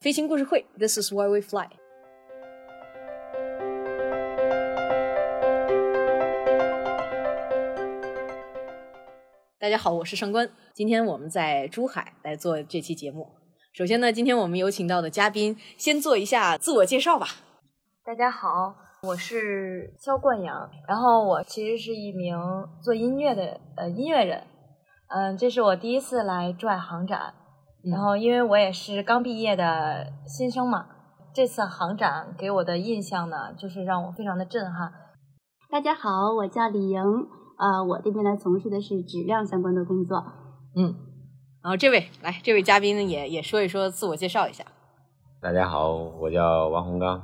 [0.00, 1.66] 飞行故事会，This is why we fly。
[9.58, 10.48] 大家好，我是上官。
[10.72, 13.28] 今天我们在珠海来做这期节目。
[13.72, 17.26] 首先呢，今天我们有请到的嘉宾先做一下自我介绍吧。
[18.04, 22.38] 大家好，我是肖冠阳，然后我其实是一名
[22.80, 24.46] 做音乐的呃音乐人。
[25.08, 27.34] 嗯，这是我第一次来珠海航展，
[27.84, 30.86] 然后因为我也是刚毕业的新生嘛，
[31.32, 34.92] 这次航展给我的印象呢，就是让我非常的震撼。
[35.70, 37.00] 大家好，我叫李莹。
[37.58, 40.24] 呃，我这边呢从事的是质量相关的工作。
[40.76, 40.94] 嗯，
[41.62, 44.64] 然后这位来，这位嘉宾呢也也说一说，自我介绍一下。
[45.40, 47.22] 大家好，我叫王洪刚，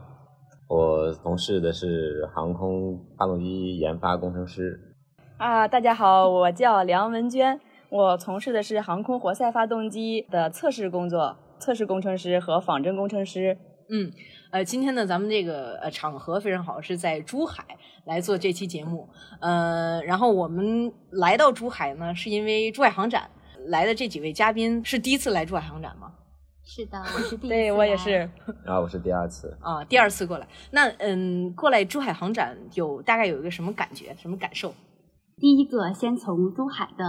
[0.69, 4.95] 我从事的是航空发动机研发工程师。
[5.37, 7.61] 啊，大家好，我叫梁文娟，
[7.95, 13.57] 我从事的是航空活塞发动机的测试工作，测试工程师和仿真工程师。
[13.89, 14.11] 嗯，
[14.51, 17.65] 呃，今天呢，咱们这个呃场合非常好，是在珠海
[18.05, 19.09] 来做这期节目。
[19.41, 23.31] 呃，然后我们来到珠海呢，是因为珠海航展
[23.67, 26.13] 来的这几位嘉宾是第一次来珠海航展吗？
[26.65, 27.49] 是的，我是第一次。
[27.49, 28.29] 对我也是。
[28.65, 29.57] 然后我是第二次。
[29.61, 30.49] 啊，第二次过来。
[30.73, 34.75] 那嗯，过来珠海航展有大概有一个什么感觉，什么感受？
[35.37, 37.05] 第一个，先从珠海的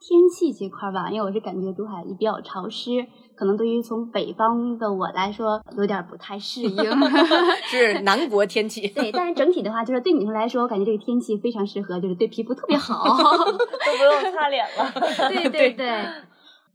[0.00, 3.06] 天气这块吧，因为我是感觉珠海也比较潮湿。
[3.34, 6.90] 可能对于从北方的我来说，有点不太适应。
[7.70, 8.88] 是南国天气。
[8.94, 14.92] 对，但是整体的话，就是对女生来说，我感觉这个天气非常适合，就是对皮肤特别好， 都不用擦脸了。
[15.28, 15.88] 对对对。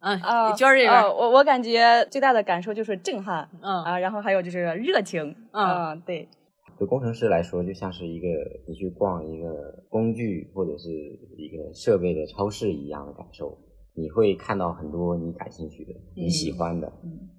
[0.05, 3.49] 嗯啊，娟儿这边，我我感觉最大的感受就是震撼。
[3.61, 5.33] 嗯啊，然后还有就是热情。
[5.51, 6.27] 嗯，对。
[6.77, 8.27] 对工程师来说，就像是一个
[8.67, 10.89] 你去逛一个工具或者是
[11.37, 13.57] 一个设备的超市一样的感受。
[13.95, 17.29] 你会看到很多你感兴趣的、你喜欢的，嗯，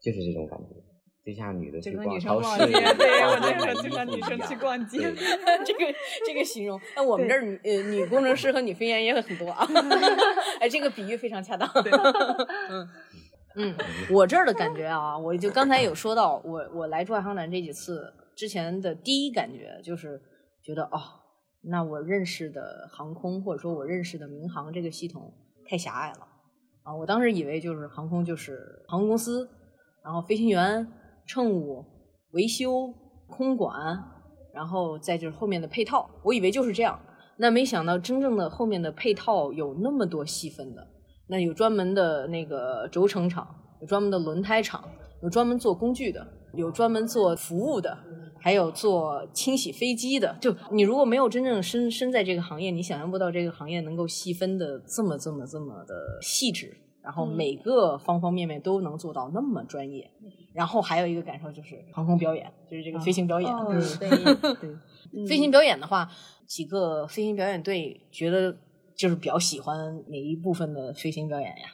[0.00, 0.76] 就是这种感觉，
[1.26, 4.98] 就像女的去逛超市，对，我就是就像女生去逛街，
[5.66, 5.80] 这个
[6.24, 6.80] 这个形容。
[6.94, 9.66] 那我们这儿女呃女工程师和女飞行员也很多啊，
[10.60, 11.68] 哎，这个比喻非常恰当。
[12.70, 12.88] 嗯
[13.56, 13.74] 嗯，
[14.12, 20.20] 我这儿的感觉啊，我就刚才有说到，我我来珠海航展这几次之前的第一感觉就是
[20.62, 21.00] 觉得哦，
[21.62, 25.32] 那我认识的航空或者说我认识的民航这个系统。
[25.66, 26.18] 太狭隘了
[26.82, 26.94] 啊！
[26.94, 29.48] 我当时以为就是航空就是航空公司，
[30.04, 30.86] 然后飞行员、
[31.26, 31.82] 乘务、
[32.32, 32.92] 维修、
[33.26, 33.98] 空管，
[34.52, 37.00] 然后再就是后面的配套，我以为就是这样。
[37.38, 40.86] 那没想到真正的后面的配套有那么多细分的，
[41.28, 43.48] 那有专门的那个轴承厂，
[43.80, 44.86] 有专门的轮胎厂，
[45.22, 47.96] 有专门做工具的，有专门做服务的。
[48.44, 60.10] 还有做清洗飞机的，就你如果没有真正身身在这个行业，你想象不到这个行业能够细分的这么这么这么的细致，然后每个方方面面都能做到那么专业。
[60.52, 63.50] 然后还有一个感受就是航空表演，就是这个飞行表演。
[63.98, 64.10] 对
[64.60, 66.06] 对，飞行表演的话，
[66.46, 68.54] 几个飞行表演队觉得
[68.94, 71.64] 就是比较喜欢哪一部分的飞行表演呀？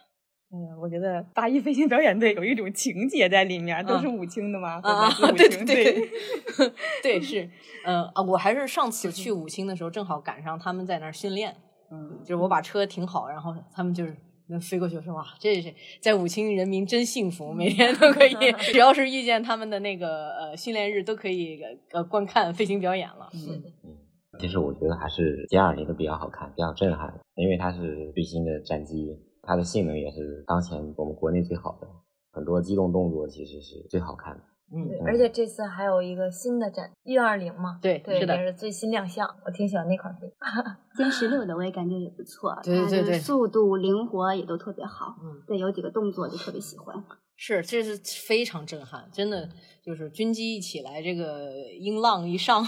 [0.53, 6.11] 嗯，我觉得八一飞行表演队有一种情节在里面，都是武清的嘛，啊，对对对，
[7.03, 7.49] 对是，
[7.87, 11.56] 呃啊，我还是上次去武清的时候，正好赶上他们在那儿训练，
[11.93, 14.16] 嗯，就是我把车停好，然后他们就是
[14.49, 18.34] 能飞过去，说哇，这是在武清人民真幸福，每天都可以，
[18.72, 21.60] 只要是遇见他们的那个呃训练日，都可以
[21.93, 23.31] 呃观看飞行表演了。
[23.34, 23.97] 嗯嗯，
[24.41, 29.16] 其实我觉得还是歼二零的比较好看，比较震撼，因为它是最新的战机。
[29.50, 31.88] 它的性能也是当前我们国内最好的，
[32.31, 34.44] 很多机动动作其实是最好看的。
[34.72, 40.34] 嗯，而且这次还有一个新的展运二零嘛，对，对，是的，也是最新亮相，我挺喜欢那款飞机。
[41.03, 45.16] 歼十六的我也感觉也不错，对对对，速度灵活也都特别好。
[45.21, 46.94] 嗯，对，有几个动作就特别喜欢。
[47.43, 49.49] 是，这是非常震撼，真的
[49.81, 52.62] 就是军机一起来，这个音浪一上，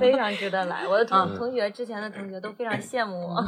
[0.00, 0.88] 非常值得来。
[0.88, 3.40] 我的 同同学之前的同学都非常羡慕我，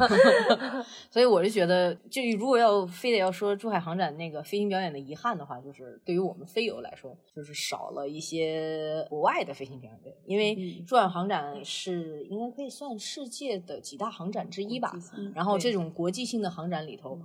[1.11, 14.93] 所以我就觉得，就如果要非得要说珠海航展那个飞行表演的遗憾的话，就是对于我们飞友来说，就是少了一些国外的飞行表演队，因为珠海航展是应该可以算世界的几大航展之一吧。
[15.35, 17.19] 然后这种国际性的航展里头。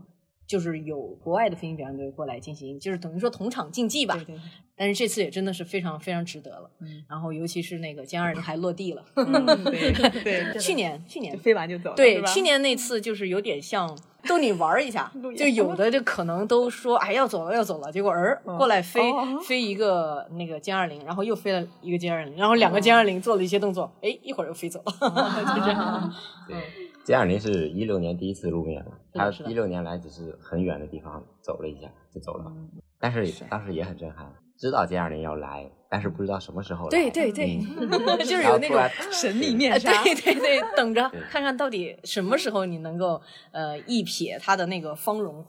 [0.47, 4.15] 就是有国外的飞行表演队过来进行，就是等于说同场竞技吧。
[4.15, 4.37] 对对。
[4.79, 6.71] 但是这次也真的是非常非常值得了。
[6.81, 7.03] 嗯。
[7.09, 9.03] 然后尤其是那个歼二零还落地了。
[9.15, 10.59] 对 对。
[10.59, 11.97] 去年去年飞完就走了。
[11.97, 13.99] 对，去年那次就是有点像
[14.29, 19.01] 逗你玩一下，就有的就可能都说哎要走了要走了，结果儿过来飞
[19.47, 24.93] 飞一个那个歼二零，然后又飞了一个歼二零，然后两个歼二零做了一些动作，哎一会儿又飞走了，
[25.55, 26.13] 就这样。
[26.47, 26.86] 对。
[27.07, 32.53] 歼二零是一六年第一次露面了，他一六年来只是很远的地方走了一下就走了，
[32.99, 36.91] 但是当时也很震撼，知道歼二零要来，但是不知道什么时候来。
[36.91, 38.81] 对 对 对，嗯就是有那种
[39.13, 40.03] 神秘面呃纱。
[40.03, 43.23] 对对对，等着看看到底什么时候你能够
[43.53, 45.47] 呃一瞥他的那个芳容。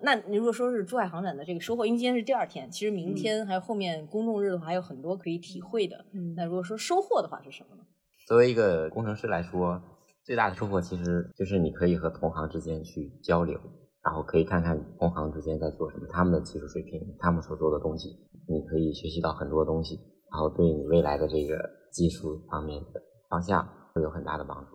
[0.00, 6.04] 那你如果说是珠海航展的这个收获，因为今天是第二天，其实明天还有后面公众日的话，还有很多可以体会的。
[6.12, 7.82] 嗯那如果说收获的话是什么呢？
[8.26, 9.82] 作为一个工程师来说，
[10.28, 13.58] 最大的收获其实就是你可以和同行之间去交流，
[14.04, 18.10] 然后可以看看同行之间在做什么，他们的技术水平，他们所做的东西，
[18.46, 19.98] 你可以学习到很多东西，
[20.30, 24.72] 然后对你未来的这个技术方面的方向会有很大的帮助。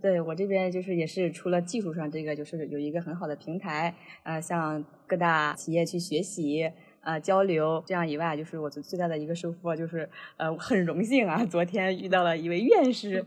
[0.00, 3.94] 对我这边就是也是除了技术上这个，就是有一个很好的平台，
[4.24, 6.72] 呃，向各大企业去学习。
[7.06, 13.24] 呃，交流这样以外，就是我最最大的一个收获就是，呃，很荣幸啊，昨天遇到了一位院士，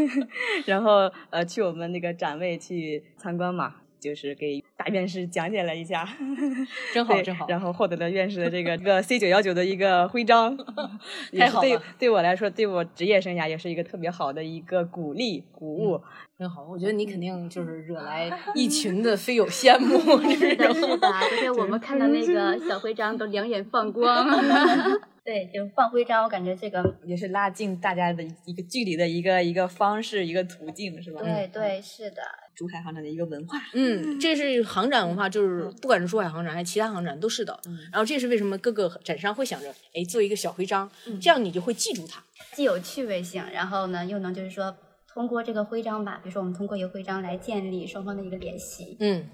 [0.64, 6.08] 然后呃，去我们那个展位去参观嘛，就是给大院士讲解了一下，
[6.94, 10.56] 对真好真好然后获得了院士的这个一个 C 九幺九的一个徽章，
[11.30, 16.00] 也是对太好了对我来说，对我职业生涯也是一个特别好的一个鼓励鼓舞。
[16.40, 19.98] 真好，我觉得你肯定就是惹来一群的飞友羡慕。
[20.32, 24.26] 是的，是的，昨天我们看到那个小徽章都两眼放光。
[25.22, 31.20] 对，就放徽章，我感觉这个，也是拉近大家的一个距离的一个一个方式，一个途径，是吧？
[31.22, 32.22] 对对，是的。
[32.54, 33.58] 珠海航展的一个文化。
[33.74, 37.60] 嗯，这是航展文化，就是不管是珠海航展还是其他航展都是的。
[37.92, 40.90] 然后这是为什么各个展商会想着，哎，做一个小徽章，
[41.20, 42.24] 这样你就会记住它。
[42.54, 44.74] 既有趣味性，然后呢，又能就是说
[45.14, 48.96] 通过这个徽章吧，比如说我们通过一个徽章来建立双方的一个联系。
[49.00, 49.26] 嗯。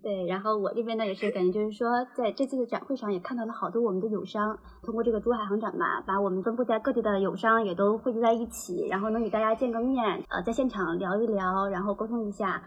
[0.00, 12.62] 对，然后我这边呢也是感觉就是说，在这次的展会上也看到了好多我们的友商，通过这个珠海航展吧，把我们分布在各地的友商也都汇集在一起，然后能与大家见个面，呃，在现场聊一聊，然后沟通一下，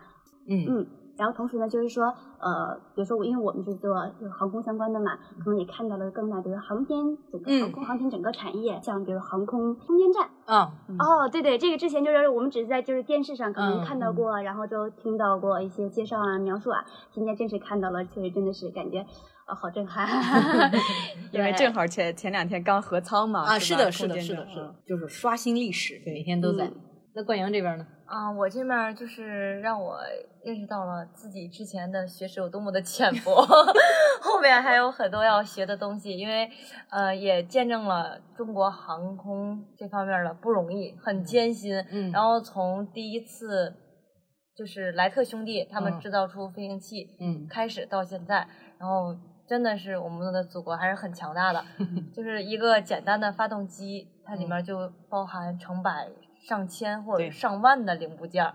[0.45, 0.65] 嗯。
[0.67, 0.87] 嗯，
[1.21, 2.05] 然后同时呢，就是说，
[2.39, 6.97] 呃，比如说我，因为我们是做就是航空相关的嘛，可能也看到了更大，比如航天
[7.31, 16.83] 整个嗯航空航天整个产业，像比如航空空间站，啊，哦，对对，这个之前就是我们只是在就是电视上可能嗯看到过，然后就听到过一些介绍啊、描述啊，
[17.13, 19.05] 今天真是看到了，确实真的是感觉，
[19.47, 20.07] 呃，好震撼。
[21.31, 26.75] 因为正好前前两天刚合仓嘛，啊，是的，是的，是的，是的，就是刷新历史，每天都在嗯。
[27.13, 27.85] 那冠阳这边呢？
[28.11, 29.97] 啊，我这面就是让我
[30.43, 33.33] 认识到了自己之前的学识有多么的浅薄，
[34.21, 36.49] 后面还有很多要学的东西，因为
[36.89, 41.73] 呃也见证了中国航空这方面的不容易，很艰辛。
[41.89, 43.73] 嗯然后从第一次
[44.53, 48.45] 就是莱特兄弟他们嗯制造出飞行器，嗯开始到现在，
[48.77, 49.15] 然后
[49.47, 51.63] 真的是我们的祖国还是很强大的，
[52.13, 56.09] 就是一个简单的发动机，它里面就包含成百
[56.47, 58.53] 上千或者上万的零部件儿，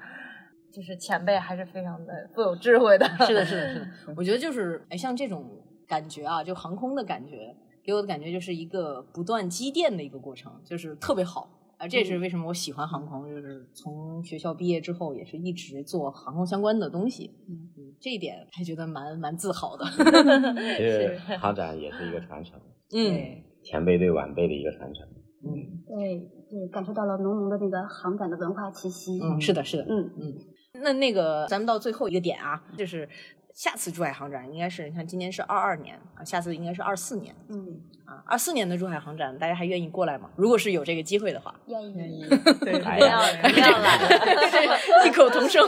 [0.73, 3.07] 就是前辈还是非常的富有智慧的。
[3.27, 3.87] 是的，是的，是的。
[4.17, 5.45] 我觉得就是，哎，像这种
[5.87, 7.55] 感觉啊，就航空的感觉，
[7.85, 11.53] 给我的感觉就是一个不断积淀的一个过程，就是特别好。
[11.79, 17.35] 啊，这也是为什么我喜欢航空，就是从学校毕业之后，也是一直做航空相关的东西。
[17.49, 17.69] 嗯，
[18.01, 19.85] 这一点还觉得蛮蛮自豪的。
[19.85, 22.59] 其实 航展也是一个传承，
[22.95, 25.07] 嗯前辈对晚辈的一个传承。
[25.45, 26.19] 嗯对，
[26.51, 29.21] 就是感受到了浓浓的那个航展的文化气息。
[29.23, 29.85] 嗯，是的，是的。
[29.89, 30.35] 嗯嗯，
[30.83, 33.09] 那那个，咱们到最后一个点啊，就是
[33.57, 38.23] 下次珠海航展应该是，你看今年是二二年啊，下次应该是二四年嗯，啊。
[38.27, 40.29] 二四年的珠海航展，大家还愿意过来吗？
[40.37, 41.95] 如果是有这个机会的话，愿意。
[41.97, 42.29] 愿意，
[42.61, 43.19] 对哎不要
[43.51, 45.67] 不要来了， 异口同声。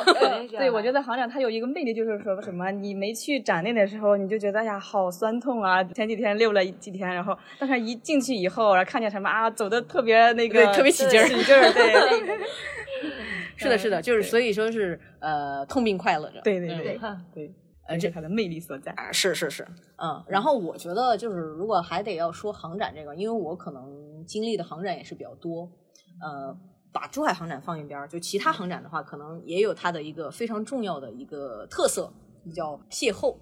[0.50, 12.38] 对，我觉得航展它有一个魅力，就是说什么，你没去展内的时候，你就觉得哎呀好酸痛啊，前几天溜了几天，然后但是一进去以后，然后看见什么啊，走的特别那个特别起劲儿起劲儿，对，
[13.56, 16.42] 是的，是的，就是所以说是呃，痛并快乐着。
[16.42, 16.98] 对对对对
[17.34, 17.52] 对，
[17.88, 18.92] 呃这是它的魅力所在。
[18.92, 19.66] 啊，是是是，
[19.96, 25.68] 嗯，然后我觉得就是如果还得要说航展这个，因为我可能经历的航展也是比较多，
[26.20, 26.56] 呃，
[26.92, 32.12] 把珠海航展放一边儿，就其他航展的话，可能也有它的一个非常重要的一个特色，
[32.54, 33.34] 叫邂逅。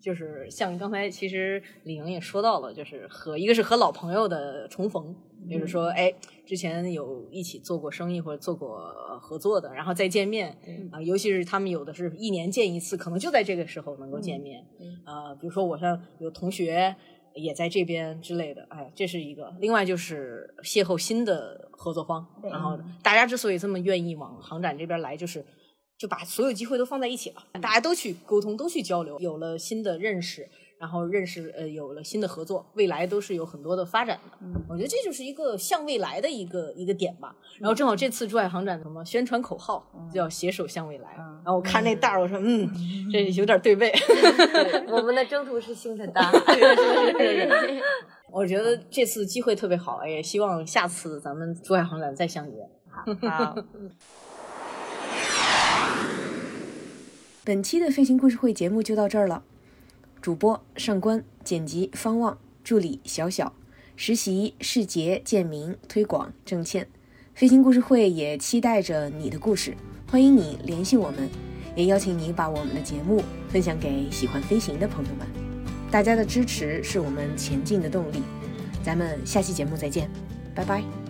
[0.00, 5.14] 就是像刚才其实李莹也说到了，就是和一个是和老朋友的重逢，
[5.50, 6.14] 就是说，哎，
[6.46, 8.78] 之前有一起做过生意或者做过
[9.08, 10.56] 呃合作的，然后再见面
[10.92, 14.64] 啊、尤其是他们有的是一年见一次，可能就在这个时候能够见面。
[15.04, 16.94] 啊、比如说我像有同学
[17.34, 19.52] 也在这边之类的，哎，这是一个。
[19.58, 25.44] 另外就是邂逅新的合作方，然后大家之所以这么愿意往航展这边来，就是
[25.98, 34.38] 就把所有机会都放在一起了，大家都去沟通，都去交流，有了新的认识，然后认识呃有了新的合作，未来都是有很多的发展的。
[34.40, 37.34] 嗯我觉得这就是一个向未来的一个一个点吧。
[37.58, 42.70] 然后正好这次珠海航展什么宣传口号叫“携手向未来”，嗯然后我看那袋儿，我说嗯，
[43.10, 43.92] 这有点对背。
[44.86, 46.38] 我们的征途是星辰大海。
[48.30, 52.70] 我觉得这次机会特别好，也希望下次咱们珠海航展再相约。
[53.28, 53.56] 好。
[57.48, 59.42] 本期的飞行故事会节目就到这儿了。
[60.20, 63.54] 主播上官，剪辑方望，助理小小，
[63.96, 66.86] 实习世杰、建明，推广郑倩。
[67.34, 69.74] 飞行故事会也期待着你的故事，
[70.10, 71.26] 欢迎你联系我们，
[71.74, 75.26] 也邀请你把我们的节目分享给喜欢飞行的朋友们。
[75.90, 78.20] 大家的支持是我们前进的动力。
[78.82, 80.10] 咱们下期节目再见，
[80.54, 81.07] 拜拜。